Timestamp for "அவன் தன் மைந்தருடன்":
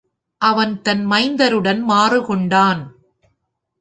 0.41-1.81